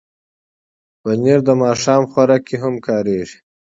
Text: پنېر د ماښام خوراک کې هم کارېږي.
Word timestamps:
پنېر 1.01 1.39
د 1.47 1.49
ماښام 1.61 2.03
خوراک 2.11 2.41
کې 2.47 2.55
هم 2.63 2.75
کارېږي. 2.87 3.37